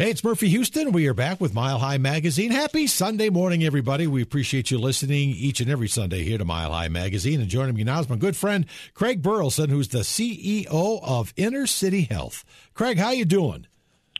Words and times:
Hey, 0.00 0.08
it's 0.08 0.24
Murphy 0.24 0.48
Houston. 0.48 0.92
We 0.92 1.06
are 1.08 1.12
back 1.12 1.42
with 1.42 1.52
Mile 1.52 1.78
High 1.78 1.98
Magazine. 1.98 2.52
Happy 2.52 2.86
Sunday 2.86 3.28
morning, 3.28 3.64
everybody. 3.64 4.06
We 4.06 4.22
appreciate 4.22 4.70
you 4.70 4.78
listening 4.78 5.28
each 5.28 5.60
and 5.60 5.68
every 5.68 5.88
Sunday 5.88 6.24
here 6.24 6.38
to 6.38 6.44
Mile 6.46 6.72
High 6.72 6.88
Magazine. 6.88 7.38
And 7.38 7.50
joining 7.50 7.74
me 7.74 7.84
now 7.84 8.00
is 8.00 8.08
my 8.08 8.16
good 8.16 8.34
friend 8.34 8.64
Craig 8.94 9.20
Burleson, 9.20 9.68
who's 9.68 9.88
the 9.88 9.98
CEO 9.98 11.00
of 11.02 11.34
Inner 11.36 11.66
City 11.66 12.04
Health. 12.04 12.46
Craig, 12.72 12.96
how 12.96 13.10
you 13.10 13.26
doing? 13.26 13.66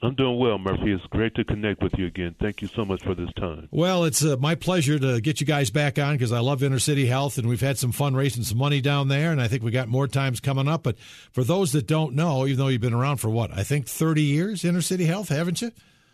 I'm 0.02 0.14
doing 0.14 0.38
well, 0.38 0.56
Murphy. 0.56 0.92
It's 0.92 1.04
great 1.06 1.34
to 1.34 1.44
connect 1.44 1.82
with 1.82 1.92
you 1.98 2.06
again. 2.06 2.34
Thank 2.40 2.62
you 2.62 2.68
so 2.68 2.86
much 2.86 3.02
for 3.02 3.14
this 3.14 3.28
time. 3.36 3.68
Well, 3.70 4.04
it's 4.04 4.24
uh, 4.24 4.36
my 4.38 4.54
pleasure 4.54 4.98
to 4.98 5.20
get 5.20 5.42
you 5.42 5.46
guys 5.46 5.68
back 5.70 5.98
on 5.98 6.14
because 6.14 6.32
I 6.32 6.40
love 6.40 6.62
Inner 6.62 6.78
City 6.78 7.04
Health, 7.04 7.36
and 7.36 7.46
we've 7.46 7.60
had 7.60 7.76
some 7.76 7.92
fun 7.92 8.14
raising 8.14 8.42
some 8.42 8.56
money 8.56 8.80
down 8.80 9.08
there, 9.08 9.30
and 9.30 9.42
I 9.42 9.48
think 9.48 9.62
we 9.62 9.70
got 9.70 9.88
more 9.88 10.08
times 10.08 10.40
coming 10.40 10.68
up. 10.68 10.84
But 10.84 10.98
for 11.32 11.44
those 11.44 11.72
that 11.72 11.86
don't 11.86 12.14
know, 12.14 12.46
even 12.46 12.58
though 12.58 12.68
you've 12.68 12.80
been 12.80 12.94
around 12.94 13.18
for 13.18 13.28
what 13.28 13.52
I 13.52 13.62
think 13.62 13.86
30 13.86 14.22
years, 14.22 14.64
Inner 14.64 14.80
City 14.80 15.04
Health, 15.04 15.28
haven't 15.28 15.60
you? 15.60 15.70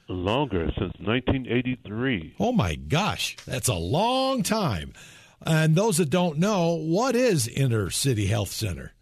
Longer 0.08 0.66
since 0.76 0.92
1983. 0.98 2.34
Oh 2.40 2.52
my 2.52 2.74
gosh, 2.74 3.36
that's 3.46 3.68
a 3.68 3.74
long 3.74 4.42
time. 4.42 4.94
And 5.42 5.76
those 5.76 5.98
that 5.98 6.10
don't 6.10 6.38
know, 6.38 6.74
what 6.74 7.14
is 7.14 7.46
Inner 7.46 7.90
City 7.90 8.26
Health 8.26 8.50
Center? 8.50 8.94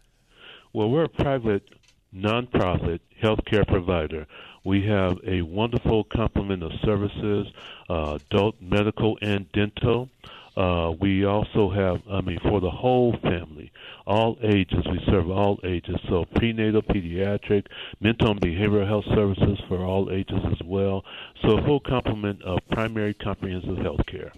Well, 0.73 0.91
we're 0.91 1.05
a 1.05 1.09
private, 1.09 1.69
nonprofit 2.13 2.99
healthcare 3.21 3.67
provider 3.67 4.27
we 4.65 4.85
have 4.87 5.19
a 5.25 5.43
wonderful 5.43 6.03
complement 6.05 6.63
of 6.63 6.71
services, 6.83 7.47
uh, 7.89 8.17
adult, 8.29 8.55
medical, 8.59 9.17
and 9.21 9.49
dental. 9.53 10.09
Uh, 10.57 10.93
we 10.99 11.25
also 11.25 11.69
have, 11.69 12.01
I 12.09 12.21
mean, 12.21 12.39
for 12.39 12.59
the 12.61 12.71
whole 12.71 13.15
family, 13.21 13.71
all 14.07 14.37
ages. 14.41 14.85
We 14.89 14.99
serve 15.05 15.29
all 15.29 15.59
ages. 15.63 15.97
So 16.09 16.25
prenatal, 16.35 16.81
pediatric, 16.81 17.67
mental 17.99 18.31
and 18.31 18.41
behavioral 18.41 18.87
health 18.87 19.05
services 19.13 19.59
for 19.67 19.83
all 19.83 20.11
ages 20.11 20.39
as 20.51 20.65
well. 20.65 21.03
So 21.41 21.57
a 21.57 21.63
full 21.63 21.81
complement 21.81 22.41
of 22.41 22.59
primary 22.71 23.13
comprehensive 23.13 23.77
health 23.77 24.05
care. 24.07 24.31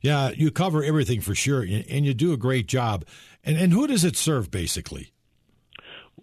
Yeah, 0.00 0.30
you 0.30 0.50
cover 0.50 0.82
everything 0.82 1.20
for 1.20 1.34
sure, 1.34 1.62
and 1.62 2.06
you 2.06 2.14
do 2.14 2.32
a 2.32 2.36
great 2.36 2.66
job. 2.66 3.04
And, 3.44 3.56
and 3.56 3.72
who 3.72 3.86
does 3.86 4.04
it 4.04 4.16
serve, 4.16 4.50
basically? 4.50 5.12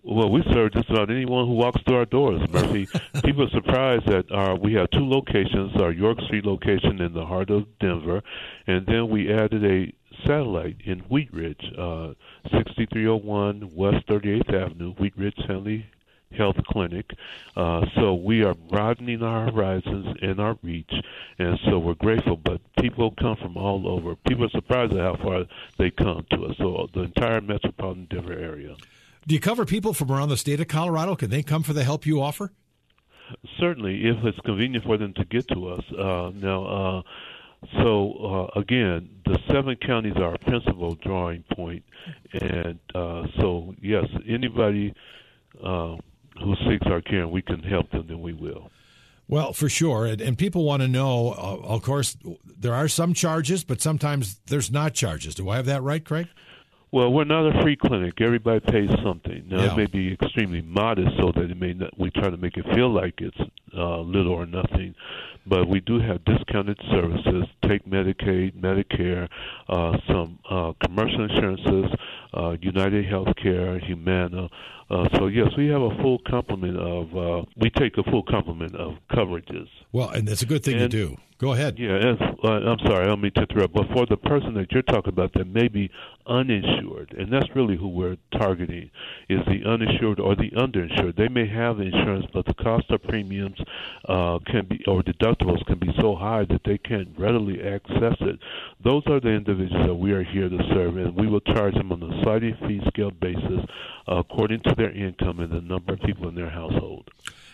Well, 0.08 0.30
we 0.30 0.44
serve 0.54 0.74
just 0.74 0.88
about 0.92 1.10
anyone 1.10 1.48
who 1.48 1.54
walks 1.54 1.82
through 1.82 1.96
our 1.96 2.06
doors, 2.06 2.40
Murphy. 2.52 2.88
People 3.24 3.46
are 3.46 3.50
surprised 3.50 4.06
that 4.06 4.32
our, 4.32 4.56
we 4.56 4.74
have 4.74 4.92
two 4.92 5.10
locations, 5.10 5.76
our 5.82 5.92
York 5.92 6.22
Street 6.22 6.46
location 6.46 7.02
in 7.02 7.12
the 7.12 7.26
heart 7.26 7.50
of 7.50 7.66
Denver, 7.80 8.22
and 8.68 8.86
then 8.86 9.10
we 9.10 9.34
added 9.34 9.66
a 9.66 9.92
satellite 10.24 10.78
in 10.86 11.00
Wheat 11.10 11.34
Ridge, 11.34 11.74
uh, 11.76 12.14
6301 12.52 13.72
West 13.74 14.06
38th 14.06 14.54
Avenue, 14.54 14.94
Wheat 14.94 15.18
Ridge 15.18 15.42
Family 15.48 15.88
Health 16.38 16.58
Clinic. 16.68 17.10
Uh, 17.58 17.88
so 17.96 18.14
we 18.14 18.44
are 18.44 18.54
broadening 18.54 19.24
our 19.24 19.50
horizons 19.50 20.16
and 20.22 20.40
our 20.40 20.56
reach, 20.62 20.94
and 21.40 21.58
so 21.66 21.80
we're 21.80 21.96
grateful. 21.96 22.38
But 22.38 22.62
people 22.80 23.12
come 23.20 23.38
from 23.38 23.58
all 23.58 23.88
over. 23.88 24.16
People 24.28 24.46
are 24.46 24.50
surprised 24.50 24.94
at 24.94 25.00
how 25.00 25.16
far 25.16 25.46
they 25.80 25.90
come 25.90 26.28
to 26.30 26.46
us. 26.46 26.58
So 26.60 26.90
the 26.94 27.02
entire 27.02 27.42
metropolitan 27.42 28.06
Denver 28.08 28.34
area. 28.34 28.76
Do 29.28 29.34
you 29.34 29.42
cover 29.42 29.66
people 29.66 29.94
from 29.94 30.12
around 30.12 30.30
the 30.30 30.38
state 30.38 30.60
of 30.60 30.68
Colorado? 30.68 31.16
Can 31.16 31.32
they 31.32 31.42
come 31.42 31.64
for 31.64 31.74
the 31.74 31.84
help 31.84 32.06
you 32.06 32.22
offer? 32.22 32.52
Certainly, 33.60 34.06
if 34.06 34.24
it's 34.24 34.40
convenient 34.46 34.86
for 34.86 34.98
them 34.98 35.14
to 35.16 35.26
get 35.26 35.48
to 35.48 35.70
us. 35.70 35.84
Uh, 35.92 36.32
now, 36.36 36.66
uh, 36.66 37.02
so 37.82 38.50
uh, 38.56 38.60
again, 38.60 39.10
the 39.26 39.40
seven 39.52 39.76
counties 39.78 40.14
are 40.18 40.32
our 40.32 40.38
principal 40.38 40.94
drawing 40.96 41.44
point, 41.56 41.84
and 42.34 42.80
uh, 42.94 43.24
so 43.40 43.74
yes, 43.82 44.06
anybody 44.28 44.94
uh, 45.64 45.96
who 46.44 46.56
seeks 46.68 46.86
our 46.86 47.02
care 47.02 47.22
and 47.22 47.32
we 47.32 47.42
can 47.42 47.64
help 47.64 47.90
them, 47.90 48.06
then 48.08 48.22
we 48.22 48.34
will. 48.34 48.70
Well, 49.28 49.54
for 49.54 49.70
sure, 49.70 50.06
and, 50.06 50.22
and 50.22 50.38
people 50.38 50.66
want 50.66 50.84
to 50.84 50.88
know. 50.88 51.30
Uh, 51.30 51.68
of 51.68 51.82
course, 51.82 52.16
there 52.46 52.76
are 52.76 52.88
some 52.88 53.16
charges, 53.16 53.64
but 53.64 53.82
sometimes 53.82 54.40
there's 54.46 54.70
not 54.70 54.94
charges. 54.94 55.34
Do 55.34 55.50
I 55.50 55.56
have 55.56 55.66
that 55.66 55.82
right, 55.82 56.06
Craig? 56.06 56.28
Well, 56.96 57.12
we're 57.12 57.26
not 57.26 57.54
a 57.54 57.62
free 57.62 57.76
clinic. 57.76 58.22
Everybody 58.22 58.62
pays 58.62 58.90
something. 59.04 59.48
Now, 59.50 59.58
yeah. 59.58 59.74
it 59.74 59.76
may 59.76 59.86
be 59.86 60.14
extremely 60.14 60.62
modest, 60.62 61.18
so 61.18 61.34
that 61.34 61.52
it 61.52 61.60
may 61.60 61.74
not. 61.74 61.90
We 62.00 62.10
try 62.10 62.30
to 62.30 62.38
make 62.38 62.56
it 62.56 62.64
feel 62.74 62.90
like 62.90 63.16
it's 63.18 63.38
uh, 63.76 64.00
little 64.00 64.34
or 64.34 64.46
nothing, 64.46 64.96
but 65.46 65.68
we 65.68 65.80
do 65.80 66.00
have 66.00 66.24
discounted 66.26 66.80
services. 66.90 67.46
Take 67.68 67.86
Medicaid, 67.86 68.54
Medicare, 68.60 69.28
uh, 69.70 69.98
some 70.08 70.40
uh, 70.50 70.74
commercial 70.84 71.24
insurances, 71.24 71.92
uh, 72.34 72.56
United 72.62 73.06
Healthcare, 73.06 73.84
Humana. 73.86 74.50
Uh, 74.90 75.08
so 75.16 75.28
yes, 75.28 75.48
we 75.58 75.68
have 75.68 75.82
a 75.82 75.96
full 76.02 76.20
complement 76.28 76.78
of. 76.78 77.16
Uh, 77.16 77.46
we 77.58 77.70
take 77.72 77.98
a 77.98 78.04
full 78.04 78.24
complement 78.24 78.76
of 78.76 78.94
coverages. 79.12 79.68
Well, 79.92 80.10
and 80.10 80.28
that's 80.28 80.44
a 80.44 80.46
good 80.46 80.64
thing 80.64 80.80
and, 80.80 80.92
to 80.92 80.98
do. 80.98 81.18
Go 81.38 81.52
ahead. 81.52 81.78
Yeah, 81.78 81.96
and, 81.96 82.22
uh, 82.22 82.48
I'm 82.48 82.80
sorry, 82.80 83.04
I 83.04 83.08
don't 83.08 83.20
mean 83.20 83.34
to 83.34 83.42
interrupt, 83.42 83.74
but 83.74 83.88
for 83.94 84.06
the 84.06 84.16
person 84.16 84.54
that 84.54 84.72
you're 84.72 84.84
talking 84.84 85.10
about 85.10 85.34
that 85.34 85.48
may 85.48 85.68
be 85.68 85.92
uninsured, 86.28 87.14
and 87.18 87.32
that's 87.32 87.54
really 87.54 87.76
who 87.76 87.90
we're 87.90 88.16
targeting, 88.32 88.90
is 89.28 89.42
the 89.46 89.68
uninsured 89.70 90.20
or 90.20 90.36
the 90.36 90.52
underinsured. 90.52 91.18
They 91.18 91.28
may 91.28 91.46
have 91.48 91.82
insurance, 91.82 92.26
but 92.34 92.46
the 92.46 92.54
cost 92.54 92.90
of 92.90 93.04
premiums 93.04 93.60
uh, 94.08 94.40
can 94.46 94.66
be 94.66 94.84
or 94.88 95.02
deductibles 95.02 95.66
can 95.66 95.80
be 95.80 95.94
so 96.00 96.16
high 96.16 96.46
that 96.46 96.62
they 96.66 96.78
can't 96.78 97.10
readily 97.18 97.62
access 97.62 98.16
it. 98.22 98.40
Those 98.84 99.04
are 99.08 99.20
the 99.20 99.30
individuals 99.30 99.86
that 99.86 99.96
we 99.96 100.12
are 100.12 100.24
here 100.24 100.50
to 100.50 100.58
serve, 100.74 100.98
and 100.98 101.16
we 101.16 101.28
will 101.28 101.42
charge 101.42 101.76
them 101.76 101.92
on 101.92 102.02
a 102.04 102.24
sliding 102.24 102.58
fee 102.68 102.82
scale 102.88 103.12
basis 103.12 103.66
uh, 104.08 104.16
according 104.16 104.62
to 104.62 104.76
their 104.76 104.92
income 104.92 105.40
and 105.40 105.52
the 105.52 105.62
number 105.62 105.94
of 105.94 106.00
people 106.02 106.28
in 106.28 106.36
their 106.36 106.50
household. 106.50 107.10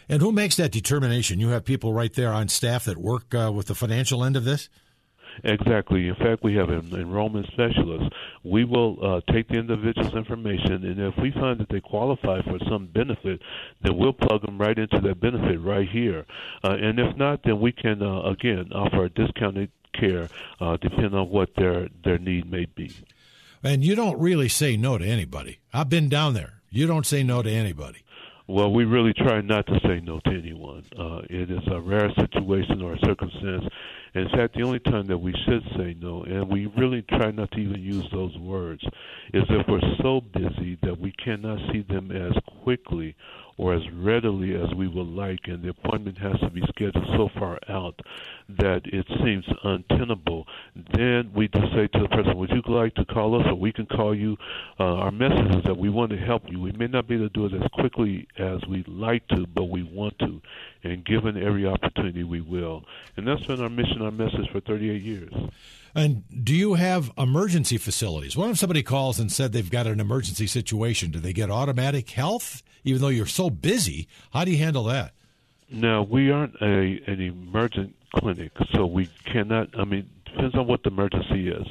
And 0.10 0.22
who 0.22 0.32
makes 0.32 0.58
that 0.58 0.72
determination? 0.72 1.40
You 1.40 1.50
have 1.50 1.64
people 1.64 1.94
right 1.94 2.14
there 2.14 2.34
on 2.34 2.50
staff 2.50 2.86
that 2.86 2.98
work 2.98 3.34
uh, 3.34 3.52
with 3.54 3.68
the 3.68 3.76
financial 3.76 4.24
end 4.24 4.36
of 4.36 4.44
this? 4.44 4.70
Exactly. 5.44 6.08
In 6.08 6.16
fact, 6.16 6.44
we 6.44 6.56
have 6.56 6.70
an 6.70 6.94
enrollment 6.94 7.48
specialist. 7.48 8.14
We 8.44 8.64
will 8.66 8.98
uh, 9.04 9.34
take 9.34 9.48
the 9.48 9.56
individual's 9.56 10.14
information, 10.14 10.86
and 10.86 11.00
if 11.00 11.16
we 11.22 11.32
find 11.32 11.60
that 11.60 11.70
they 11.70 11.82
qualify 11.82 12.42
for 12.44 12.60
some 12.70 12.88
benefit, 12.88 13.42
then 13.82 13.98
we'll 13.98 14.14
plug 14.14 14.42
them 14.44 14.58
right 14.58 14.78
into 14.78 15.00
that 15.02 15.20
benefit 15.20 15.60
right 15.60 15.88
here. 15.90 16.26
Uh, 16.64 16.78
and 16.82 17.00
if 17.00 17.16
not, 17.18 17.44
then 17.44 17.60
we 17.60 17.72
can 17.72 18.02
uh, 18.02 18.22
again 18.24 18.72
offer 18.74 19.06
a 19.06 19.10
discounted 19.10 19.72
care 19.94 20.30
uh, 20.60 20.78
depending 20.78 21.14
on 21.14 21.30
what 21.30 21.50
their 21.56 21.90
their 22.04 22.18
need 22.18 22.50
may 22.50 22.66
be. 22.66 22.94
And 23.64 23.84
you 23.84 23.96
don't 23.96 24.20
really 24.20 24.50
say 24.50 24.78
no 24.78 24.98
to 24.98 25.06
anybody. 25.06 25.60
I've 25.74 25.90
been 25.90 26.10
down 26.10 26.34
there. 26.34 26.62
You 26.70 26.88
don't 26.88 27.06
say 27.06 27.24
no 27.24 27.42
to 27.42 27.50
anybody. 27.50 28.04
Well, 28.48 28.74
we 28.74 28.86
really 28.86 29.14
try 29.14 29.42
not 29.42 29.68
to 29.68 29.80
say 29.86 30.02
no 30.02 30.20
to 30.26 30.32
anyone. 30.32 30.84
Uh, 30.98 31.22
it 31.30 31.52
is 31.52 31.62
a 31.72 31.80
rare 31.80 32.10
situation 32.16 32.82
or 32.82 32.94
a 32.94 33.00
circumstance. 33.00 33.66
And 34.14 34.30
in 34.30 34.38
fact, 34.38 34.56
the 34.56 34.64
only 34.64 34.80
time 34.80 35.08
that 35.08 35.18
we 35.18 35.34
should 35.46 35.64
say 35.78 35.96
no, 36.00 36.24
and 36.24 36.50
we 36.50 36.66
really 36.78 37.02
try 37.04 37.32
not 37.32 37.52
to 37.52 37.60
even 37.60 37.82
use 37.82 38.06
those 38.12 38.38
words, 38.38 38.84
is 39.34 39.44
if 39.50 39.68
we're 39.68 39.80
so 40.02 40.22
busy 40.22 40.78
that 40.84 41.00
we 41.00 41.14
cannot 41.14 41.60
see 41.72 41.84
them 41.88 42.12
as 42.12 42.34
quickly 42.64 43.16
or 43.58 43.74
as 43.74 43.82
readily 43.94 44.56
as 44.56 44.74
we 44.76 44.88
would 44.88 45.08
like, 45.08 45.40
and 45.46 45.64
the 45.64 45.70
appointment 45.70 46.18
has 46.18 46.38
to 46.40 46.50
be 46.50 46.62
scheduled 46.70 47.06
so 47.16 47.30
far 47.38 47.60
out 47.70 48.00
that 48.50 48.82
it 48.86 49.06
seems 49.24 49.46
untenable, 49.64 50.46
then 50.98 51.32
we 51.36 51.48
just 51.48 51.72
say 51.76 51.88
to 51.88 52.00
the 52.00 52.08
person, 52.10 52.38
Would 52.38 52.50
you 52.50 52.62
like 52.74 52.96
to 52.96 53.06
call 53.06 53.40
us, 53.40 53.46
or 53.48 53.56
we 53.56 53.72
can 53.72 53.86
call 53.86 54.16
you? 54.16 54.36
Uh, 54.80 54.96
our 54.96 55.12
message 55.12 55.56
is 55.56 55.64
that 55.66 55.78
we 55.78 55.90
want 55.90 56.12
to 56.12 56.18
help 56.18 56.44
you. 56.48 56.60
We 56.60 56.72
may 56.72 56.88
not 56.88 57.08
be 57.08 57.16
able 57.16 57.30
to 57.30 57.34
do 57.34 57.46
it 57.46 57.62
as 57.62 57.70
quickly 57.74 58.28
as 58.40 58.60
we'd 58.68 58.88
like 58.88 59.28
to, 59.30 59.46
but 59.54 59.66
we 59.66 59.84
want 59.84 60.18
to. 60.20 60.42
And 60.84 61.06
given 61.06 61.42
every 61.42 61.68
opportunity, 61.68 62.24
we 62.24 62.42
will. 62.42 62.84
And 63.16 63.28
that's 63.28 63.44
been 63.46 63.62
our 63.62 63.70
mission, 63.70 64.02
our 64.02 64.12
message 64.12 64.50
for 64.52 64.60
38 64.60 65.02
years. 65.02 65.34
And 65.94 66.24
do 66.44 66.56
you 66.56 66.76
have 66.76 67.12
emergency 67.18 67.78
facilities? 67.78 68.36
What 68.38 68.50
if 68.50 68.58
somebody 68.58 68.82
calls 68.82 69.20
and 69.20 69.32
said 69.32 69.52
they've 69.52 69.70
got 69.70 69.88
an 69.88 70.00
emergency 70.00 70.48
situation? 70.48 71.12
Do 71.12 71.20
they 71.20 71.34
get 71.34 71.52
automatic 71.52 72.10
health, 72.10 72.64
even 72.84 73.02
though 73.02 73.10
you're 73.10 73.26
so 73.26 73.50
busy? 73.50 74.08
How 74.34 74.46
do 74.46 74.52
you 74.52 74.58
handle 74.58 74.86
that? 74.86 75.14
No, 75.70 76.04
we 76.04 76.32
aren't 76.32 76.56
a 76.62 77.00
an 77.08 77.22
emergent 77.22 77.96
clinic, 78.16 78.52
so 78.74 78.86
we 78.86 79.10
cannot. 79.26 79.70
I 79.78 79.86
mean, 79.86 80.10
depends 80.26 80.56
on 80.56 80.68
what 80.68 80.84
the 80.84 80.90
emergency 80.90 81.50
is. 81.50 81.68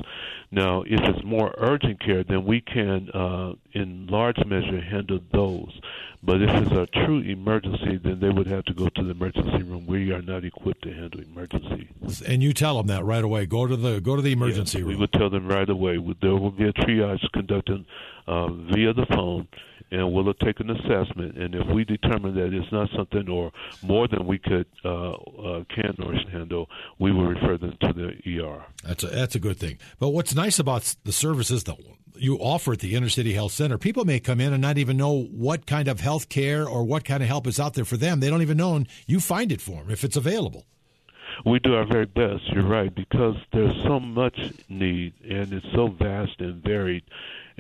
Now, 0.53 0.83
if 0.83 1.01
it's 1.01 1.25
more 1.25 1.55
urgent 1.59 2.01
care, 2.01 2.25
then 2.25 2.45
we 2.45 2.61
can, 2.61 3.09
uh, 3.11 3.53
in 3.73 4.09
large 4.09 4.45
measure, 4.45 4.81
handle 4.81 5.21
those. 5.33 5.81
But 6.23 6.43
if 6.43 6.51
it's 6.51 6.73
a 6.73 6.87
true 6.87 7.21
emergency, 7.21 7.97
then 7.97 8.19
they 8.21 8.29
would 8.29 8.49
have 8.49 8.65
to 8.65 8.75
go 8.75 8.89
to 8.89 9.03
the 9.03 9.11
emergency 9.11 9.63
room. 9.63 9.87
We 9.87 10.13
are 10.13 10.21
not 10.21 10.45
equipped 10.45 10.83
to 10.83 10.93
handle 10.93 11.21
emergency. 11.21 11.89
And 12.27 12.43
you 12.43 12.53
tell 12.53 12.77
them 12.77 12.89
that 12.89 13.05
right 13.05 13.25
away. 13.25 13.47
Go 13.47 13.67
to 13.67 13.77
the 13.77 14.01
go 14.01 14.17
to 14.17 14.23
the 14.23 14.33
emergency 14.33 14.79
yes, 14.79 14.85
room. 14.85 14.95
We 14.95 15.01
would 15.01 15.13
tell 15.13 15.31
them 15.31 15.47
right 15.47 15.69
away. 15.69 15.99
There 16.21 16.37
will 16.37 16.51
be 16.51 16.65
a 16.65 16.73
triage 16.73 17.25
conducted 17.33 17.87
uh, 18.31 18.49
via 18.73 18.93
the 18.93 19.07
phone 19.15 19.49
and 19.91 20.13
we'll 20.13 20.33
take 20.35 20.61
an 20.61 20.71
assessment. 20.71 21.37
And 21.37 21.55
if 21.55 21.67
we 21.67 21.85
determine 21.85 22.35
that 22.37 22.55
it's 22.55 22.71
not 22.71 22.89
something 22.97 23.29
or 23.29 23.51
more 23.83 24.07
than 24.07 24.27
we 24.27 24.39
could 24.39 24.67
uh, 24.85 25.13
uh, 25.13 25.65
can 25.75 25.97
or 26.05 26.15
handle, 26.31 26.69
we 26.99 27.13
will 27.13 27.27
refer 27.27 27.57
them 27.59 27.77
to 27.81 27.93
the 27.93 28.41
ER. 28.41 28.65
That's 28.85 29.03
a, 29.03 29.09
that's 29.09 29.35
a 29.35 29.41
good 29.41 29.59
thing. 29.59 29.79
But 29.99 30.11
what's 30.11 30.35
nice 30.35 30.59
about 30.59 30.95
the 31.05 31.13
services, 31.13 31.65
that 31.65 31.77
you 32.15 32.37
offer 32.37 32.75
at 32.75 32.81
the 32.81 32.95
Inner 32.95 33.09
City 33.09 33.33
Health 33.33 33.53
Center, 33.53 33.79
people 33.79 34.05
may 34.05 34.21
come 34.21 34.41
in 34.41 34.53
and 34.53 34.63
not 34.63 34.79
even 34.79 34.97
know 34.97 35.23
what 35.25 35.67
kind 35.67 35.89
of 35.89 36.01
health 36.01 36.29
care 36.29 36.69
or 36.69 36.85
what 36.85 37.05
kind 37.05 37.23
of 37.23 37.29
help 37.29 37.47
is 37.47 37.59
out 37.59 37.75
there 37.75 37.85
for 37.85 37.97
them. 37.97 38.21
They 38.21 38.31
don't 38.31 38.43
even 38.43 38.57
know, 38.57 38.77
and 38.77 38.87
you 39.07 39.19
find 39.19 39.51
it 39.51 39.61
for 39.61 39.83
them 39.83 39.91
if 39.91 40.05
it's 40.05 40.17
available. 40.17 40.67
We 41.47 41.59
do 41.59 41.75
our 41.75 41.87
very 41.87 42.07
best. 42.07 42.43
You're 42.53 42.67
right 42.67 42.95
because 42.95 43.37
there's 43.53 43.75
so 43.85 43.99
much 43.99 44.39
need 44.69 45.15
and 45.25 45.53
it's 45.53 45.67
so 45.75 45.89
vast 45.89 46.41
and 46.41 46.63
varied, 46.63 47.03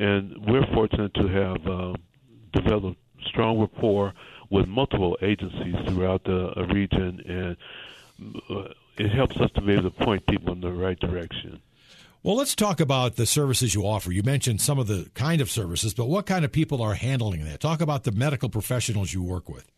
and 0.00 0.34
we're 0.46 0.66
fortunate 0.74 1.12
to 1.14 1.28
have 1.28 1.66
uh, 1.66 1.92
developed 2.52 2.98
strong 3.26 3.60
rapport 3.60 4.14
with 4.48 4.66
multiple 4.66 5.16
agencies 5.22 5.76
throughout 5.86 6.24
the 6.24 6.58
uh, 6.58 6.66
region, 6.66 7.20
and 7.28 7.56
uh, 8.50 8.72
it 8.96 9.10
helps 9.10 9.36
us 9.36 9.50
to 9.54 9.60
be 9.60 9.74
able 9.74 9.90
to 9.90 10.04
point 10.04 10.26
people 10.26 10.52
in 10.52 10.60
the 10.60 10.72
right 10.72 10.98
direction. 10.98 11.60
Well, 12.22 12.36
let's 12.36 12.54
talk 12.54 12.80
about 12.80 13.16
the 13.16 13.26
services 13.26 13.74
you 13.74 13.86
offer. 13.86 14.10
You 14.10 14.22
mentioned 14.22 14.60
some 14.60 14.78
of 14.78 14.88
the 14.88 15.10
kind 15.14 15.40
of 15.40 15.50
services, 15.50 15.94
but 15.94 16.08
what 16.08 16.26
kind 16.26 16.44
of 16.44 16.52
people 16.52 16.82
are 16.82 16.94
handling 16.94 17.44
that? 17.44 17.60
Talk 17.60 17.80
about 17.80 18.04
the 18.04 18.12
medical 18.12 18.48
professionals 18.48 19.12
you 19.12 19.22
work 19.22 19.48
with. 19.48 19.70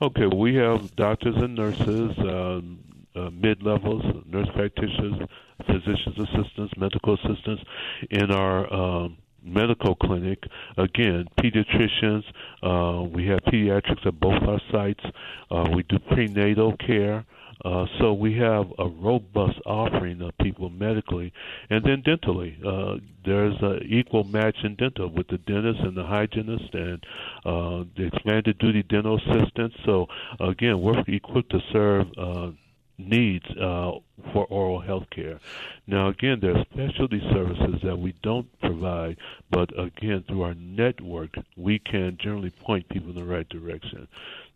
Okay, 0.00 0.26
we 0.26 0.54
have 0.54 0.94
doctors 0.94 1.36
and 1.36 1.54
nurses, 1.54 2.12
um, 2.18 2.78
uh, 3.16 3.30
mid 3.30 3.62
levels, 3.62 4.02
nurse 4.26 4.48
practitioners, 4.54 5.28
physician's 5.66 6.18
assistants, 6.18 6.72
medical 6.76 7.14
assistants 7.14 7.62
in 8.10 8.30
our 8.30 8.72
um, 8.72 9.18
medical 9.42 9.94
clinic. 9.94 10.42
Again, 10.76 11.26
pediatricians. 11.38 12.24
Uh, 12.62 13.04
we 13.04 13.26
have 13.26 13.40
pediatrics 13.40 14.06
at 14.06 14.18
both 14.18 14.42
our 14.42 14.60
sites. 14.70 15.04
Uh, 15.50 15.68
we 15.74 15.82
do 15.84 15.98
prenatal 15.98 16.76
care. 16.76 17.24
Uh, 17.64 17.86
so 17.98 18.12
we 18.12 18.38
have 18.38 18.66
a 18.78 18.86
robust 18.86 19.58
offering 19.66 20.22
of 20.22 20.30
people 20.38 20.70
medically, 20.70 21.32
and 21.70 21.84
then 21.84 22.02
dentally. 22.02 22.54
Uh, 22.64 23.00
there's 23.24 23.56
an 23.62 23.80
equal 23.88 24.24
match 24.24 24.56
in 24.62 24.76
dental 24.76 25.08
with 25.08 25.26
the 25.28 25.38
dentist 25.38 25.80
and 25.80 25.96
the 25.96 26.04
hygienist 26.04 26.72
and 26.72 27.04
uh, 27.44 27.84
the 27.96 28.08
expanded 28.12 28.56
duty 28.58 28.84
dental 28.84 29.18
assistants. 29.18 29.74
So 29.84 30.06
again, 30.38 30.80
we're 30.80 31.00
equipped 31.08 31.50
to 31.50 31.58
serve 31.72 32.06
uh, 32.16 32.50
needs 32.98 33.46
uh, 33.56 33.92
for 34.32 34.44
oral 34.46 34.80
health 34.80 35.06
care. 35.10 35.38
Now, 35.86 36.08
again, 36.08 36.38
there 36.40 36.56
are 36.56 36.64
specialty 36.72 37.20
services 37.32 37.80
that 37.84 37.96
we 37.96 38.14
don't 38.22 38.46
provide, 38.60 39.16
but 39.50 39.70
again, 39.78 40.24
through 40.26 40.42
our 40.42 40.54
network, 40.54 41.34
we 41.56 41.78
can 41.78 42.18
generally 42.20 42.50
point 42.50 42.88
people 42.88 43.10
in 43.10 43.16
the 43.16 43.24
right 43.24 43.48
direction. 43.48 44.08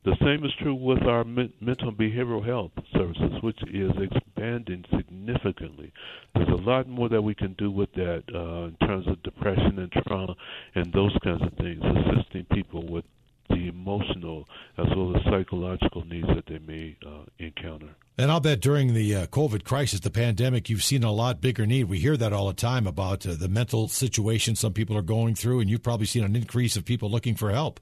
The 0.05 0.17
same 0.21 0.45
is 0.45 0.53
true 0.61 0.75
with 0.75 1.05
our 1.05 1.23
mental 1.23 1.89
and 1.89 1.97
behavioral 1.97 2.45
health 2.45 2.73
services, 2.93 3.41
which 3.41 3.63
is 3.73 3.93
expanding 4.01 4.85
significantly. 4.97 5.93
There's 6.35 6.49
a 6.49 6.57
lot 6.57 6.89
more 6.89 7.09
that 7.09 7.23
we 7.23 7.37
can 7.37 7.53
do 7.53 7.71
with 7.71 7.93
that 7.93 8.25
uh, 8.35 8.67
in 8.67 8.77
terms 8.85 9.07
of 9.07 9.23
depression 9.23 9.79
and 9.79 9.93
trauma 9.93 10.35
and 10.75 10.93
those 10.93 11.17
kinds 11.23 11.43
of 11.43 11.53
things, 11.53 11.81
assisting 11.85 12.47
people 12.47 12.85
with 12.85 13.05
the 13.53 13.69
emotional 13.69 14.49
as 14.79 14.87
well 14.97 15.17
as 15.17 15.23
psychological 15.25 16.05
needs 16.07 16.29
that 16.29 16.47
they 16.47 16.59
may 16.59 16.97
uh, 17.07 17.25
encounter. 17.39 17.91
And 18.19 18.31
I'll 18.31 18.41
bet 18.41 18.61
during 18.61 18.93
the 18.93 19.15
uh, 19.15 19.27
COVID 19.27 19.65
crisis, 19.65 20.01
the 20.01 20.11
pandemic, 20.11 20.69
you've 20.69 20.83
seen 20.85 21.03
a 21.03 21.13
lot 21.13 21.41
bigger 21.41 21.67
need. 21.67 21.85
We 21.85 21.99
hear 21.99 22.17
that 22.19 22.33
all 22.33 22.49
the 22.49 22.55
time 22.55 22.87
about 22.87 23.27
uh, 23.27 23.35
the 23.35 23.49
mental 23.49 23.89
situation 23.89 24.55
some 24.55 24.73
people 24.73 24.97
are 24.97 25.03
going 25.03 25.35
through, 25.35 25.61
and 25.61 25.71
you've 25.71 25.83
probably 25.83 26.07
seen 26.07 26.25
an 26.25 26.37
increase 26.37 26.77
of 26.77 26.85
people 26.85 27.11
looking 27.11 27.37
for 27.37 27.51
help. 27.51 27.81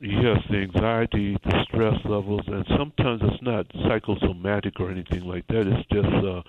Yes, 0.00 0.38
the 0.50 0.56
anxiety, 0.56 1.36
the 1.44 1.64
stress 1.68 1.94
levels, 2.06 2.40
and 2.46 2.64
sometimes 2.76 3.20
it's 3.22 3.42
not 3.42 3.66
psychosomatic 3.86 4.80
or 4.80 4.90
anything 4.90 5.24
like 5.24 5.46
that. 5.48 5.66
It's 5.66 5.88
just 5.92 6.26
uh, 6.26 6.42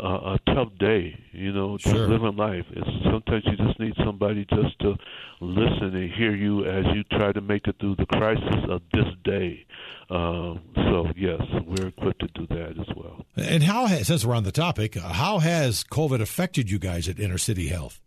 a, 0.00 0.34
a 0.34 0.38
tough 0.54 0.68
day, 0.78 1.18
you 1.32 1.52
know, 1.52 1.76
just 1.76 1.94
sure. 1.94 2.08
living 2.08 2.36
life. 2.36 2.64
It's 2.70 2.88
sometimes 3.04 3.44
you 3.46 3.56
just 3.56 3.78
need 3.78 3.94
somebody 4.04 4.46
just 4.46 4.78
to 4.80 4.96
listen 5.40 5.94
and 5.94 6.12
hear 6.12 6.34
you 6.34 6.64
as 6.64 6.84
you 6.94 7.04
try 7.04 7.32
to 7.32 7.40
make 7.40 7.66
it 7.66 7.76
through 7.80 7.96
the 7.96 8.06
crisis 8.06 8.64
of 8.68 8.82
this 8.92 9.06
day. 9.24 9.66
Uh, 10.08 10.54
so 10.74 11.06
yes, 11.16 11.40
we're 11.66 11.88
equipped 11.88 12.20
to 12.20 12.28
do 12.28 12.46
that 12.48 12.76
as 12.80 12.96
well. 12.96 13.24
And 13.36 13.62
how 13.62 13.86
has, 13.86 14.06
since 14.06 14.24
we're 14.24 14.34
on 14.34 14.44
the 14.44 14.52
topic, 14.52 14.96
how 14.96 15.38
has 15.38 15.84
COVID 15.84 16.20
affected 16.20 16.70
you 16.70 16.78
guys 16.78 17.08
at 17.08 17.20
Inner 17.20 17.38
City 17.38 17.68
Health? 17.68 18.00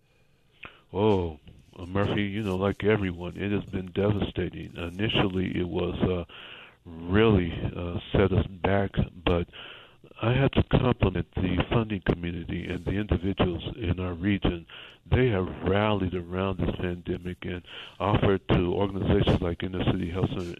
Oh, 0.92 1.40
uh, 1.78 1.86
Murphy, 1.86 2.24
you 2.24 2.44
know, 2.44 2.56
like 2.56 2.84
everyone, 2.84 3.36
it 3.38 3.51
has 3.51 3.63
been 3.66 3.92
devastating. 3.94 4.74
Initially, 4.75 5.57
it 5.57 5.68
was 5.68 5.95
uh, 6.04 6.25
really 6.86 7.51
uh, 7.75 8.00
set 8.12 8.31
us 8.31 8.45
back, 8.48 8.92
but 9.25 9.48
I 10.24 10.31
have 10.31 10.52
to 10.52 10.64
compliment 10.64 11.28
the 11.36 11.58
funding 11.70 12.02
community 12.06 12.66
and 12.70 12.86
the 12.86 12.92
individuals 12.92 13.62
in 13.75 14.00
our 14.00 14.14
region. 14.14 14.66
They 15.12 15.28
have 15.28 15.50
rallied 15.64 16.16
around 16.16 16.60
this 16.60 16.74
pandemic 16.78 17.40
and 17.42 17.62
offered 18.00 18.48
to 18.48 18.74
organizations 18.74 19.42
like 19.42 19.64
Inner 19.64 19.84
City 19.92 20.10
Health 20.10 20.30
Center 20.30 20.56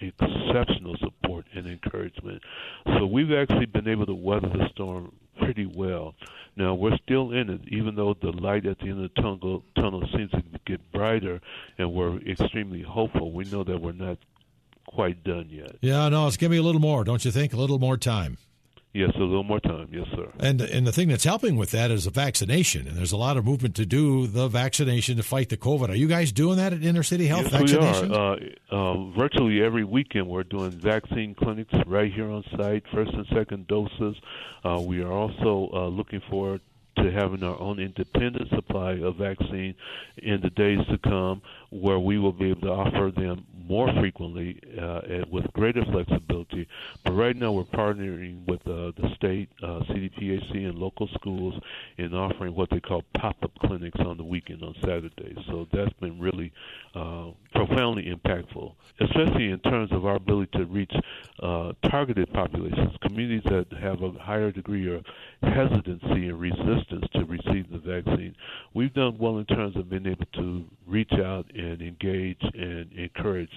exceptional 0.00 0.96
support 0.96 1.46
and 1.54 1.68
encouragement. 1.68 2.42
So 2.98 3.06
we've 3.06 3.30
actually 3.30 3.66
been 3.66 3.86
able 3.86 4.06
to 4.06 4.16
weather 4.16 4.48
the 4.48 4.68
storm 4.72 5.12
pretty 5.38 5.66
well. 5.66 6.16
Now 6.56 6.74
we're 6.74 6.96
still 7.04 7.30
in 7.30 7.50
it, 7.50 7.60
even 7.68 7.94
though 7.94 8.16
the 8.20 8.32
light 8.32 8.66
at 8.66 8.80
the 8.80 8.86
end 8.86 9.04
of 9.04 9.14
the 9.14 9.22
tunnel, 9.22 9.62
tunnel 9.76 10.02
seems 10.12 10.32
to 10.32 10.42
get 10.66 10.90
brighter, 10.90 11.40
and 11.78 11.92
we're 11.92 12.18
extremely 12.22 12.82
hopeful. 12.82 13.30
We 13.30 13.44
know 13.44 13.62
that 13.62 13.80
we're 13.80 13.92
not 13.92 14.18
quite 14.86 15.22
done 15.22 15.50
yet. 15.50 15.76
Yeah, 15.82 16.08
no, 16.08 16.26
it's 16.26 16.36
to 16.36 16.48
be 16.48 16.56
a 16.56 16.62
little 16.62 16.80
more, 16.80 17.04
don't 17.04 17.24
you 17.24 17.30
think? 17.30 17.52
A 17.52 17.56
little 17.56 17.78
more 17.78 17.96
time. 17.96 18.38
Yes, 18.94 19.10
a 19.14 19.20
little 19.20 19.42
more 19.42 19.60
time. 19.60 19.88
Yes, 19.90 20.06
sir. 20.14 20.30
And 20.38 20.60
and 20.60 20.86
the 20.86 20.92
thing 20.92 21.08
that's 21.08 21.24
helping 21.24 21.56
with 21.56 21.70
that 21.70 21.90
is 21.90 22.04
the 22.04 22.10
vaccination, 22.10 22.86
and 22.86 22.94
there's 22.94 23.12
a 23.12 23.16
lot 23.16 23.38
of 23.38 23.44
movement 23.44 23.74
to 23.76 23.86
do 23.86 24.26
the 24.26 24.48
vaccination 24.48 25.16
to 25.16 25.22
fight 25.22 25.48
the 25.48 25.56
COVID. 25.56 25.88
Are 25.88 25.94
you 25.94 26.08
guys 26.08 26.30
doing 26.30 26.58
that 26.58 26.74
at 26.74 26.82
Inner 26.82 27.02
City 27.02 27.26
Health? 27.26 27.50
Yes, 27.52 27.72
we 27.72 27.78
are. 27.78 28.34
Uh, 28.34 28.36
uh, 28.70 29.10
virtually 29.16 29.62
every 29.62 29.84
weekend, 29.84 30.28
we're 30.28 30.42
doing 30.42 30.72
vaccine 30.72 31.34
clinics 31.34 31.72
right 31.86 32.12
here 32.12 32.30
on 32.30 32.44
site, 32.54 32.84
first 32.92 33.14
and 33.14 33.26
second 33.34 33.66
doses. 33.66 34.16
Uh, 34.62 34.78
we 34.84 35.00
are 35.02 35.12
also 35.12 35.70
uh, 35.72 35.88
looking 35.88 36.20
forward 36.28 36.60
to 36.96 37.10
having 37.10 37.42
our 37.42 37.58
own 37.58 37.78
independent 37.78 38.48
supply 38.50 38.92
of 38.92 39.16
vaccine 39.16 39.74
in 40.18 40.40
the 40.42 40.50
days 40.50 40.78
to 40.90 40.98
come, 40.98 41.40
where 41.70 41.98
we 41.98 42.18
will 42.18 42.32
be 42.32 42.50
able 42.50 42.60
to 42.60 42.68
offer 42.68 43.10
them 43.10 43.46
more 43.68 43.88
frequently 44.00 44.60
uh, 44.80 45.00
with 45.30 45.44
greater 45.52 45.84
flexibility. 45.84 46.66
But 47.04 47.12
right 47.12 47.36
now, 47.36 47.52
we're 47.52 47.64
partnering 47.64 48.46
with 48.46 48.60
uh, 48.62 48.92
the 49.00 49.10
state, 49.16 49.48
uh, 49.62 49.80
CDPHE, 49.90 50.66
and 50.68 50.78
local 50.78 51.08
schools 51.14 51.54
in 51.98 52.14
offering 52.14 52.54
what 52.54 52.70
they 52.70 52.80
call 52.80 53.02
pop-up 53.16 53.52
clinics 53.60 53.98
on 54.00 54.16
the 54.16 54.24
weekend 54.24 54.62
on 54.62 54.74
Saturdays. 54.80 55.36
So 55.48 55.66
that's 55.72 55.92
been 56.00 56.18
really 56.20 56.52
uh, 56.94 57.30
profoundly 57.54 58.04
impactful, 58.04 58.74
especially 59.00 59.50
in 59.50 59.58
terms 59.60 59.90
of 59.92 60.06
our 60.06 60.16
ability 60.16 60.50
to 60.58 60.64
reach 60.66 60.92
uh, 61.42 61.72
targeted 61.90 62.32
populations, 62.32 62.96
communities 63.02 63.42
that 63.44 63.66
have 63.80 64.02
a 64.02 64.12
higher 64.18 64.50
degree 64.50 64.94
of 64.94 65.04
hesitancy 65.42 66.28
and 66.28 66.40
resistance 66.40 67.04
to 67.14 67.24
receive 67.24 67.70
the 67.70 67.78
vaccine. 67.78 68.34
We've 68.74 68.92
done 68.94 69.18
well 69.18 69.38
in 69.38 69.46
terms 69.46 69.76
of 69.76 69.90
being 69.90 70.06
able 70.06 70.26
to 70.34 70.64
reach 70.86 71.12
out 71.12 71.46
and 71.54 71.80
engage 71.82 72.40
and 72.54 72.92
encourage 72.92 73.51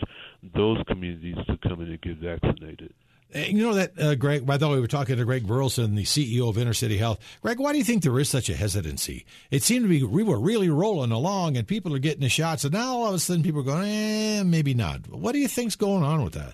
those 0.54 0.82
communities 0.88 1.38
to 1.48 1.58
come 1.58 1.82
in 1.82 1.90
and 1.90 2.02
get 2.02 2.18
vaccinated. 2.18 2.94
You 3.34 3.66
know 3.66 3.74
that, 3.74 4.00
uh, 4.00 4.16
Greg, 4.16 4.46
by 4.46 4.56
the 4.56 4.68
way, 4.68 4.75
we 4.75 4.82
were 4.82 4.88
talking 4.88 5.18
to 5.18 5.25
Greg 5.25 5.46
Burleson, 5.46 5.96
the 5.96 6.04
CEO 6.04 6.48
of 6.48 6.58
Inner 6.58 6.74
City 6.74 6.98
Health. 6.98 7.20
Greg, 7.42 7.60
why 7.60 7.74
do 7.74 7.78
you 7.78 7.84
think 7.84 8.04
there 8.04 8.18
is 8.18 8.30
such 8.30 8.50
a 8.50 8.56
hesitancy? 8.56 9.25
It 9.52 9.62
seemed 9.62 9.84
to 9.84 9.90
be 9.90 10.04
we 10.04 10.24
were 10.24 10.40
really 10.40 10.70
rolling 10.70 11.12
along 11.12 11.58
and 11.58 11.68
people 11.68 11.94
are 11.94 12.00
getting 12.00 12.22
the 12.22 12.30
shots, 12.30 12.64
and 12.64 12.74
now 12.74 12.98
all 12.98 13.10
of 13.10 13.16
a 13.16 13.20
sudden 13.20 13.44
people 13.44 13.60
are 13.62 13.66
going, 13.66 13.90
eh, 13.90 14.44
maybe 14.44 14.74
not. 14.74 15.10
What 15.10 15.34
do 15.34 15.40
you 15.40 15.50
think's 15.50 15.75
going 15.75 16.04
on 16.04 16.24
with 16.24 16.34
that? 16.34 16.54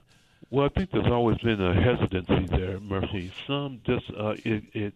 Well, 0.49 0.65
I 0.65 0.69
think 0.69 0.91
there's 0.91 1.11
always 1.11 1.37
been 1.37 1.61
a 1.61 1.73
hesitancy 1.73 2.47
there, 2.47 2.79
Murphy. 2.79 3.31
Some 3.45 3.81
just 3.85 4.05
uh, 4.17 4.35
it, 4.43 4.63
it 4.73 4.93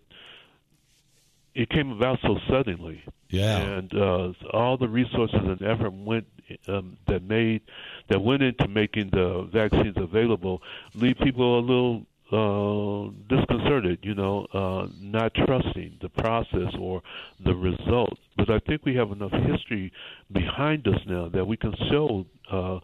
it 1.53 1.69
came 1.69 1.91
about 1.91 2.19
so 2.21 2.37
suddenly. 2.49 3.03
Yeah. 3.29 3.59
And 3.59 3.93
uh, 3.93 4.33
all 4.53 4.77
the 4.77 4.89
resources 4.89 5.39
and 5.41 5.61
effort 5.61 5.91
went 5.93 6.27
um, 6.67 6.97
that 7.07 7.23
made 7.23 7.61
that 8.09 8.21
went 8.21 8.41
into 8.41 8.67
making 8.67 9.09
the 9.11 9.49
vaccines 9.51 9.95
available 9.97 10.61
leave 10.93 11.17
people 11.17 11.59
a 11.59 11.61
little 11.61 12.05
uh, 12.31 13.11
disconcerted, 13.29 13.99
you 14.01 14.15
know, 14.15 14.47
uh, 14.53 14.87
not 14.99 15.31
trusting 15.35 15.97
the 16.01 16.09
process 16.09 16.73
or 16.79 17.01
the 17.43 17.53
result. 17.53 18.17
But 18.35 18.49
I 18.49 18.59
think 18.59 18.83
we 18.83 18.95
have 18.95 19.11
enough 19.11 19.31
history 19.31 19.91
behind 20.31 20.87
us 20.87 20.99
now 21.05 21.29
that 21.29 21.45
we 21.45 21.55
can 21.55 21.73
show 21.91 22.25
uh, 22.51 22.79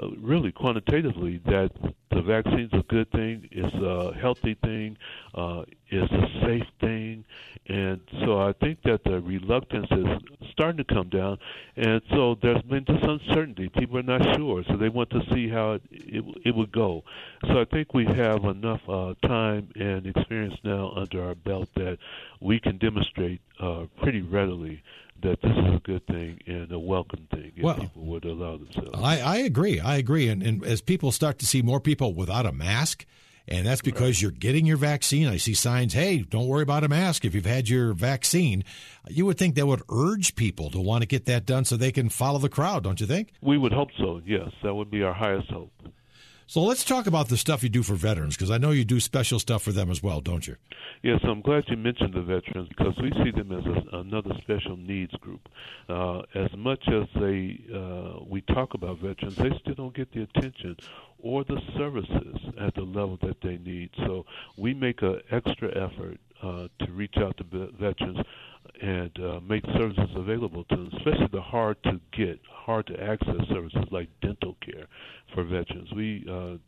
uh, 0.00 0.08
really 0.20 0.52
quantitatively 0.52 1.40
that 1.46 1.70
the 2.10 2.22
vaccine's 2.22 2.72
a 2.72 2.82
good 2.88 3.10
thing, 3.10 3.48
it's 3.50 3.74
a 3.74 4.14
healthy 4.18 4.54
thing, 4.62 4.96
uh, 5.34 5.64
it's 5.88 6.12
a 6.12 6.46
safe 6.46 6.66
thing, 6.80 7.24
and 7.68 8.00
so 8.24 8.40
I 8.40 8.52
think 8.54 8.82
that 8.84 9.04
the 9.04 9.20
reluctance 9.20 9.86
is 9.90 10.06
starting 10.52 10.84
to 10.84 10.94
come 10.94 11.08
down, 11.08 11.38
and 11.76 12.00
so 12.10 12.36
there's 12.42 12.62
been 12.62 12.84
this 12.86 13.02
uncertainty. 13.02 13.68
People 13.68 13.98
are 13.98 14.02
not 14.02 14.36
sure, 14.36 14.64
so 14.68 14.76
they 14.76 14.88
want 14.88 15.10
to 15.10 15.20
see 15.32 15.48
how 15.48 15.72
it 15.72 15.82
it, 15.90 16.24
it 16.44 16.54
would 16.54 16.72
go. 16.72 17.02
So 17.46 17.60
I 17.60 17.64
think 17.64 17.94
we 17.94 18.04
have 18.06 18.44
enough 18.44 18.80
uh, 18.88 19.14
time 19.26 19.68
and 19.74 20.06
experience 20.06 20.54
now 20.64 20.92
under 20.96 21.24
our 21.24 21.34
belt 21.34 21.68
that 21.76 21.98
we 22.40 22.60
can 22.60 22.78
demonstrate 22.78 23.40
uh, 23.60 23.84
pretty 24.02 24.22
readily 24.22 24.82
that 25.22 25.40
this 25.42 25.52
is 25.52 25.74
a 25.74 25.80
good 25.84 26.06
thing 26.06 26.38
and 26.46 26.70
a 26.72 26.78
welcome 26.78 27.26
thing 27.30 27.52
if 27.56 27.62
Well, 27.62 27.76
people 27.76 28.04
would 28.04 28.24
allow 28.24 28.56
themselves. 28.56 28.90
I, 28.94 29.20
I 29.20 29.36
agree. 29.38 29.80
I 29.80 29.96
agree. 29.96 30.28
And, 30.28 30.42
and 30.42 30.64
as 30.64 30.80
people 30.80 31.12
start 31.12 31.38
to 31.40 31.46
see 31.46 31.62
more 31.62 31.80
people 31.80 32.14
without 32.14 32.46
a 32.46 32.52
mask, 32.52 33.06
and 33.48 33.66
that's 33.66 33.82
because 33.82 34.22
you're 34.22 34.30
getting 34.30 34.66
your 34.66 34.76
vaccine. 34.76 35.26
I 35.26 35.36
see 35.36 35.54
signs, 35.54 35.94
hey, 35.94 36.18
don't 36.18 36.46
worry 36.46 36.62
about 36.62 36.84
a 36.84 36.88
mask 36.88 37.24
if 37.24 37.34
you've 37.34 37.44
had 37.44 37.68
your 37.68 37.92
vaccine. 37.92 38.64
You 39.08 39.26
would 39.26 39.36
think 39.36 39.56
that 39.56 39.66
would 39.66 39.82
urge 39.90 40.36
people 40.36 40.70
to 40.70 40.80
want 40.80 41.02
to 41.02 41.08
get 41.08 41.24
that 41.26 41.44
done 41.44 41.64
so 41.64 41.76
they 41.76 41.92
can 41.92 42.08
follow 42.08 42.38
the 42.38 42.48
crowd, 42.48 42.84
don't 42.84 43.00
you 43.00 43.06
think? 43.06 43.32
we 43.40 43.58
would 43.58 43.72
hope 43.72 43.88
so. 43.98 44.20
Yes, 44.24 44.50
that 44.62 44.74
would 44.74 44.90
be 44.90 45.02
our 45.02 45.12
highest 45.12 45.50
hope. 45.50 45.72
So 46.52 46.60
let's 46.60 46.84
talk 46.84 47.06
about 47.06 47.30
the 47.30 47.38
stuff 47.38 47.62
you 47.62 47.70
do 47.70 47.82
for 47.82 47.94
veterans 47.94 48.36
because 48.36 48.50
I 48.50 48.58
know 48.58 48.72
you 48.72 48.84
do 48.84 49.00
special 49.00 49.38
stuff 49.38 49.62
for 49.62 49.72
them 49.72 49.90
as 49.90 50.02
well, 50.02 50.20
don't 50.20 50.46
you? 50.46 50.56
Yes, 51.02 51.20
I'm 51.22 51.40
glad 51.40 51.64
you 51.68 51.78
mentioned 51.78 52.12
the 52.12 52.20
veterans 52.20 52.68
because 52.68 52.94
we 53.00 53.10
see 53.24 53.30
them 53.30 53.52
as 53.52 53.64
a, 53.64 53.96
another 54.00 54.32
special 54.42 54.76
needs 54.76 55.14
group. 55.14 55.48
Uh, 55.88 56.20
as 56.34 56.54
much 56.54 56.86
as 56.88 57.08
they 57.18 57.58
uh, 57.74 58.22
we 58.28 58.42
talk 58.42 58.74
about 58.74 58.98
veterans, 58.98 59.36
they 59.36 59.50
still 59.62 59.76
don't 59.76 59.96
get 59.96 60.12
the 60.12 60.24
attention 60.24 60.76
or 61.20 61.42
the 61.42 61.58
services 61.78 62.36
at 62.60 62.74
the 62.74 62.82
level 62.82 63.18
that 63.22 63.40
they 63.40 63.56
need. 63.56 63.88
So 64.04 64.26
we 64.58 64.74
make 64.74 65.00
an 65.00 65.22
extra 65.30 65.70
effort 65.70 66.20
uh, 66.42 66.68
to 66.80 66.92
reach 66.92 67.14
out 67.16 67.34
to 67.38 67.44
ve- 67.44 67.72
veterans 67.80 68.18
and 68.82 69.16
uh, 69.20 69.40
make 69.48 69.64
services 69.78 70.10
available 70.16 70.64
to 70.64 70.76
them, 70.76 70.90
especially 70.98 71.28
the 71.32 71.40
hard 71.40 71.80
to 71.84 72.00
get, 72.10 72.40
hard 72.50 72.86
to 72.88 73.00
access 73.00 73.46
services 73.48 73.84
like 73.92 74.08
dental 74.20 74.56
care 74.60 74.86
for 75.32 75.44
veterans. 75.44 75.88
We 75.94 76.26
uh, 76.28 76.58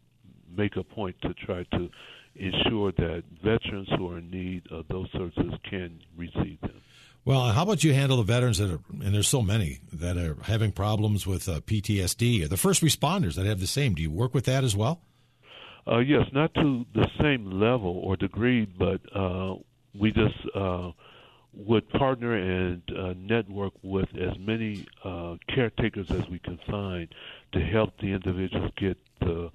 make 0.56 0.76
a 0.76 0.85
point 0.85 1.16
to 1.23 1.35
try 1.35 1.64
to 1.73 1.90
ensure 2.37 2.92
that 2.92 3.25
veterans 3.42 3.88
who 3.99 4.12
are 4.12 4.18
in 4.18 4.30
need 4.30 4.62
of 4.71 4.87
those 4.88 5.09
services 5.12 5.54
can 5.68 6.00
receive 6.16 6.61
them. 6.61 6.80
Well, 7.25 7.52
how 7.52 7.62
about 7.62 7.83
you 7.83 7.94
handle 7.94 8.18
the 8.18 8.23
veterans 8.23 8.59
that 8.59 8.71
are, 8.71 8.80
and 8.90 9.14
there's 9.14 9.28
so 9.28 9.42
many 9.42 9.80
that 9.92 10.16
are 10.16 10.37
having 10.42 10.71
problems 10.71 11.26
with 11.26 11.49
uh, 11.49 11.61
PTSD 11.61 12.44
or 12.44 12.49
the 12.49 12.56
first 12.56 12.83
responders 12.83 13.35
that 13.35 13.47
have 13.47 13.61
the 13.61 13.66
same? 13.66 13.94
Do 13.94 14.02
you 14.02 14.11
work 14.11 14.35
with 14.35 14.44
that 14.44 14.62
as 14.62 14.76
well? 14.76 15.00
Uh, 15.87 15.99
yes, 15.99 16.26
not 16.33 16.54
to 16.54 16.85
the 16.94 17.09
same 17.21 17.61
level 17.61 18.00
or 18.04 18.16
degree, 18.16 18.66
but 18.66 19.00
uh, 19.14 19.54
we 19.99 20.12
just 20.12 20.37
uh, 20.54 20.90
would 21.56 21.88
partner 21.90 22.34
and 22.34 22.82
uh, 22.96 23.14
network 23.16 23.73
with 23.82 24.08
as 24.16 24.37
many 24.38 24.87
uh, 25.04 25.37
caretakers 25.54 26.11
as 26.11 26.28
we 26.30 26.38
can 26.38 26.58
find 26.70 27.08
to 27.52 27.61
help 27.61 27.96
the 28.00 28.12
individuals 28.12 28.70
get 28.76 28.96
the 29.20 29.50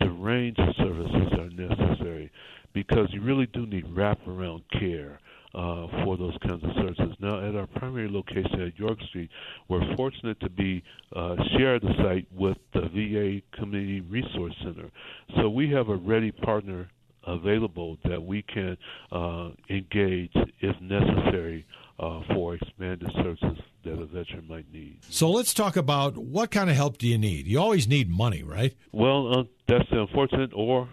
the 0.00 0.10
range 0.10 0.58
of 0.58 0.74
services 0.76 1.28
that 1.30 1.40
are 1.40 1.50
necessary 1.50 2.30
because 2.72 3.08
you 3.12 3.22
really 3.22 3.46
do 3.46 3.64
need 3.66 3.84
wraparound 3.86 4.62
care 4.78 5.20
uh, 5.54 5.86
for 6.02 6.16
those 6.16 6.36
kinds 6.46 6.64
of 6.64 6.70
services. 6.74 7.14
Now, 7.20 7.46
at 7.48 7.54
our 7.54 7.68
primary 7.68 8.10
location 8.10 8.60
at 8.60 8.76
York 8.76 8.98
Street, 9.08 9.30
we're 9.68 9.94
fortunate 9.94 10.40
to 10.40 10.50
be 10.50 10.82
uh, 11.14 11.36
share 11.56 11.78
the 11.78 11.94
site 12.02 12.26
with 12.34 12.56
the 12.72 12.80
VA 12.80 13.40
Community 13.56 14.00
Resource 14.00 14.54
Center. 14.64 14.90
So 15.36 15.48
we 15.48 15.70
have 15.70 15.90
a 15.90 15.96
ready 15.96 16.32
partner 16.32 16.88
available 17.26 17.98
that 18.04 18.22
we 18.22 18.42
can 18.42 18.76
uh, 19.12 19.50
engage 19.70 20.32
if 20.60 20.80
necessary 20.80 21.66
uh, 21.98 22.20
for 22.32 22.54
expanded 22.54 23.10
services 23.16 23.58
that 23.84 23.92
a 23.92 24.06
veteran 24.06 24.46
might 24.48 24.70
need. 24.72 24.98
So 25.08 25.30
let's 25.30 25.54
talk 25.54 25.76
about 25.76 26.16
what 26.16 26.50
kind 26.50 26.70
of 26.70 26.76
help 26.76 26.98
do 26.98 27.06
you 27.06 27.18
need? 27.18 27.46
You 27.46 27.60
always 27.60 27.86
need 27.86 28.10
money, 28.10 28.42
right? 28.42 28.74
Well, 28.92 29.40
uh, 29.40 29.44
that's 29.68 29.88
the 29.90 30.00
unfortunate 30.00 30.52
or 30.54 30.88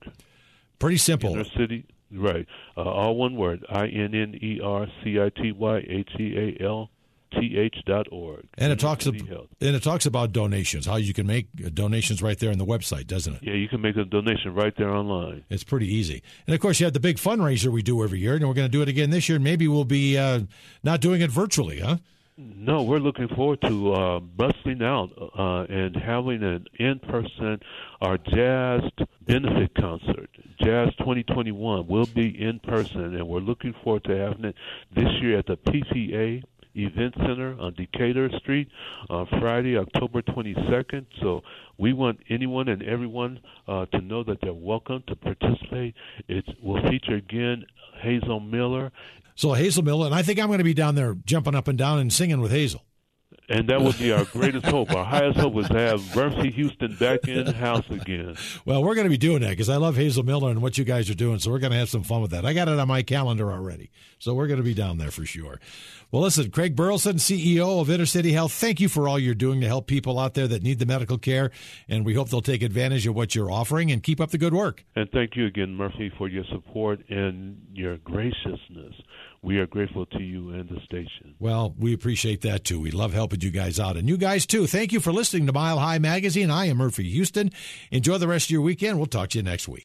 Pretty 0.80 0.96
simple. 0.96 1.34
Inner 1.34 1.44
City, 1.44 1.86
right, 2.10 2.46
uh, 2.76 2.82
all 2.82 3.14
one 3.16 3.36
word, 3.36 3.64
I 3.68 3.86
N 3.86 4.12
N 4.14 4.36
E 4.42 4.58
R 4.64 4.88
C 5.04 5.20
I 5.20 5.28
T 5.28 5.52
Y 5.52 5.84
H 5.88 6.10
E 6.18 6.36
A 6.36 6.56
L 6.64 6.90
T 7.32 7.56
H 7.58 7.76
dot 7.86 8.06
org. 8.10 8.46
And 8.58 8.72
it 8.72 8.78
talks 8.80 9.06
ab- 9.06 9.14
and 9.60 9.76
it 9.76 9.82
talks 9.82 10.06
about 10.06 10.32
donations, 10.32 10.86
how 10.86 10.96
you 10.96 11.14
can 11.14 11.26
make 11.26 11.48
uh, 11.64 11.68
donations 11.72 12.22
right 12.22 12.38
there 12.38 12.50
on 12.50 12.58
the 12.58 12.66
website, 12.66 13.06
doesn't 13.06 13.34
it? 13.34 13.42
Yeah, 13.42 13.54
you 13.54 13.68
can 13.68 13.80
make 13.80 13.96
a 13.96 14.04
donation 14.04 14.54
right 14.54 14.74
there 14.76 14.90
online. 14.90 15.44
It's 15.50 15.64
pretty 15.64 15.92
easy. 15.92 16.22
And 16.46 16.54
of 16.54 16.60
course, 16.60 16.80
you 16.80 16.86
have 16.86 16.92
the 16.94 17.00
big 17.00 17.16
fundraiser 17.16 17.68
we 17.68 17.82
do 17.82 18.02
every 18.02 18.18
year, 18.20 18.34
and 18.34 18.46
we're 18.46 18.54
going 18.54 18.68
to 18.68 18.72
do 18.72 18.82
it 18.82 18.88
again 18.88 19.10
this 19.10 19.28
year. 19.28 19.38
Maybe 19.38 19.68
we'll 19.68 19.84
be 19.84 20.16
uh, 20.18 20.40
not 20.82 21.00
doing 21.00 21.20
it 21.20 21.30
virtually, 21.30 21.80
huh? 21.80 21.96
No, 22.42 22.82
we're 22.82 23.00
looking 23.00 23.28
forward 23.28 23.60
to 23.66 23.92
uh, 23.92 24.20
busting 24.20 24.82
out 24.82 25.10
uh, 25.38 25.64
and 25.70 25.94
having 25.94 26.42
an 26.42 26.64
in-person 26.78 27.60
our 28.00 28.16
jazz 28.16 28.80
benefit 29.26 29.74
concert. 29.74 30.30
Jazz 30.62 30.88
2021 31.00 31.86
will 31.86 32.06
be 32.06 32.28
in 32.42 32.58
person, 32.60 33.14
and 33.14 33.28
we're 33.28 33.40
looking 33.40 33.74
forward 33.84 34.04
to 34.04 34.16
having 34.16 34.46
it 34.46 34.54
this 34.94 35.08
year 35.20 35.38
at 35.38 35.46
the 35.46 35.56
PPA 35.58 36.42
Event 36.74 37.14
Center 37.16 37.56
on 37.58 37.74
Decatur 37.74 38.30
Street 38.38 38.68
on 39.08 39.26
Friday, 39.40 39.76
October 39.76 40.22
22nd. 40.22 41.06
So 41.20 41.42
we 41.78 41.92
want 41.92 42.20
anyone 42.28 42.68
and 42.68 42.82
everyone 42.82 43.40
uh, 43.66 43.86
to 43.86 44.00
know 44.00 44.22
that 44.24 44.38
they're 44.40 44.52
welcome 44.52 45.02
to 45.08 45.16
participate. 45.16 45.94
It 46.28 46.44
will 46.62 46.80
feature 46.88 47.16
again 47.16 47.66
Hazel 48.00 48.40
Miller 48.40 48.92
So 49.34 49.52
Hazel 49.52 49.82
Miller, 49.84 50.06
and 50.06 50.14
I 50.14 50.22
think 50.22 50.38
I'm 50.38 50.46
going 50.46 50.58
to 50.58 50.64
be 50.64 50.74
down 50.74 50.94
there 50.94 51.14
jumping 51.24 51.54
up 51.54 51.68
and 51.68 51.78
down 51.78 51.98
and 51.98 52.12
singing 52.12 52.40
with 52.40 52.50
Hazel. 52.50 52.82
And 53.50 53.68
that 53.68 53.82
would 53.82 53.98
be 53.98 54.12
our 54.12 54.24
greatest 54.26 54.64
hope. 54.66 54.94
Our 54.94 55.04
highest 55.04 55.40
hope 55.40 55.52
was 55.54 55.66
to 55.68 55.78
have 55.78 56.14
Murphy 56.14 56.52
Houston 56.52 56.94
back 56.94 57.26
in 57.26 57.46
house 57.46 57.84
again. 57.90 58.36
Well, 58.64 58.84
we're 58.84 58.94
going 58.94 59.06
to 59.06 59.10
be 59.10 59.18
doing 59.18 59.40
that 59.40 59.50
because 59.50 59.68
I 59.68 59.76
love 59.76 59.96
Hazel 59.96 60.22
Miller 60.22 60.50
and 60.50 60.62
what 60.62 60.78
you 60.78 60.84
guys 60.84 61.10
are 61.10 61.14
doing. 61.14 61.40
So 61.40 61.50
we're 61.50 61.58
going 61.58 61.72
to 61.72 61.78
have 61.78 61.88
some 61.88 62.04
fun 62.04 62.22
with 62.22 62.30
that. 62.30 62.46
I 62.46 62.52
got 62.52 62.68
it 62.68 62.78
on 62.78 62.86
my 62.86 63.02
calendar 63.02 63.50
already. 63.50 63.90
So 64.20 64.34
we're 64.34 64.46
going 64.46 64.58
to 64.58 64.64
be 64.64 64.72
down 64.72 64.98
there 64.98 65.10
for 65.10 65.26
sure. 65.26 65.58
Well, 66.12 66.22
listen, 66.22 66.50
Craig 66.50 66.76
Burleson, 66.76 67.16
CEO 67.16 67.80
of 67.80 67.90
Inner 67.90 68.06
City 68.06 68.32
Health, 68.32 68.52
thank 68.52 68.80
you 68.80 68.88
for 68.88 69.08
all 69.08 69.18
you're 69.18 69.34
doing 69.34 69.60
to 69.62 69.66
help 69.66 69.88
people 69.88 70.18
out 70.18 70.34
there 70.34 70.46
that 70.46 70.62
need 70.62 70.78
the 70.78 70.86
medical 70.86 71.18
care. 71.18 71.50
And 71.88 72.04
we 72.04 72.14
hope 72.14 72.30
they'll 72.30 72.40
take 72.40 72.62
advantage 72.62 73.06
of 73.06 73.16
what 73.16 73.34
you're 73.34 73.50
offering 73.50 73.90
and 73.90 74.02
keep 74.02 74.20
up 74.20 74.30
the 74.30 74.38
good 74.38 74.54
work. 74.54 74.84
And 74.94 75.10
thank 75.10 75.36
you 75.36 75.46
again, 75.46 75.74
Murphy, 75.74 76.12
for 76.18 76.28
your 76.28 76.44
support 76.52 77.00
and 77.08 77.60
your 77.72 77.96
graciousness. 77.98 78.94
We 79.42 79.58
are 79.58 79.66
grateful 79.66 80.04
to 80.06 80.22
you 80.22 80.50
and 80.50 80.68
the 80.68 80.80
station. 80.84 81.34
Well, 81.38 81.74
we 81.78 81.94
appreciate 81.94 82.42
that 82.42 82.64
too. 82.64 82.78
We 82.78 82.90
love 82.90 83.14
helping 83.14 83.40
you 83.40 83.50
guys 83.50 83.80
out. 83.80 83.96
And 83.96 84.06
you 84.06 84.18
guys 84.18 84.44
too. 84.44 84.66
Thank 84.66 84.92
you 84.92 85.00
for 85.00 85.12
listening 85.12 85.46
to 85.46 85.52
Mile 85.52 85.78
High 85.78 85.98
Magazine. 85.98 86.50
I 86.50 86.66
am 86.66 86.76
Murphy 86.76 87.04
Houston. 87.10 87.50
Enjoy 87.90 88.18
the 88.18 88.28
rest 88.28 88.46
of 88.46 88.50
your 88.50 88.60
weekend. 88.60 88.98
We'll 88.98 89.06
talk 89.06 89.30
to 89.30 89.38
you 89.38 89.42
next 89.42 89.66
week. 89.66 89.78